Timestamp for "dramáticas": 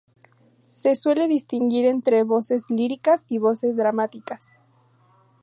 3.77-4.51